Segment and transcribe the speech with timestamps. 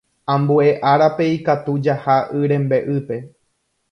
[0.35, 3.21] Ambue árape ikatu jaha yrembe'ýpe.